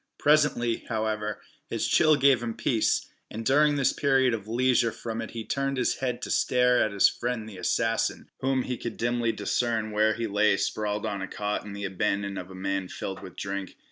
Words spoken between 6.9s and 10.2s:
his friend the assassin, whom he could dimly discern where